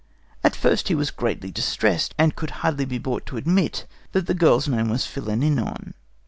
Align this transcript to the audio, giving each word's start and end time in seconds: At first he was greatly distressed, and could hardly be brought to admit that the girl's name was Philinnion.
At 0.43 0.55
first 0.55 0.87
he 0.87 0.95
was 0.95 1.11
greatly 1.11 1.51
distressed, 1.51 2.15
and 2.17 2.35
could 2.35 2.49
hardly 2.65 2.85
be 2.85 2.97
brought 2.97 3.27
to 3.27 3.37
admit 3.37 3.85
that 4.13 4.25
the 4.25 4.33
girl's 4.33 4.67
name 4.67 4.89
was 4.89 5.05
Philinnion. 5.05 5.93